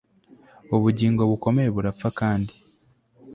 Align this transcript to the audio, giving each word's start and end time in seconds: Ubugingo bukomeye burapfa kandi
Ubugingo 0.75 1.21
bukomeye 1.31 1.69
burapfa 1.75 2.07
kandi 2.19 2.53